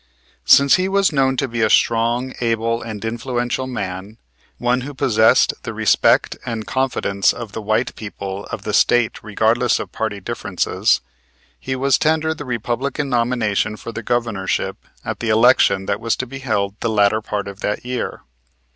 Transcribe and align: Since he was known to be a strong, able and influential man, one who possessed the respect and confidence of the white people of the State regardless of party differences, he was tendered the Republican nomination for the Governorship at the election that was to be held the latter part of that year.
Since 0.45 0.77
he 0.77 0.87
was 0.89 1.11
known 1.13 1.37
to 1.37 1.47
be 1.47 1.61
a 1.61 1.69
strong, 1.69 2.33
able 2.41 2.81
and 2.81 3.05
influential 3.05 3.67
man, 3.67 4.17
one 4.57 4.81
who 4.81 4.95
possessed 4.95 5.53
the 5.61 5.75
respect 5.75 6.35
and 6.43 6.65
confidence 6.65 7.31
of 7.31 7.51
the 7.51 7.61
white 7.61 7.93
people 7.95 8.45
of 8.51 8.63
the 8.63 8.73
State 8.73 9.21
regardless 9.21 9.77
of 9.77 9.91
party 9.91 10.19
differences, 10.19 11.01
he 11.59 11.75
was 11.75 11.99
tendered 11.99 12.39
the 12.39 12.45
Republican 12.45 13.09
nomination 13.09 13.77
for 13.77 13.91
the 13.91 14.01
Governorship 14.01 14.77
at 15.05 15.19
the 15.19 15.29
election 15.29 15.85
that 15.85 15.99
was 16.01 16.15
to 16.15 16.25
be 16.25 16.39
held 16.39 16.73
the 16.79 16.89
latter 16.89 17.21
part 17.21 17.47
of 17.47 17.59
that 17.59 17.85
year. 17.85 18.21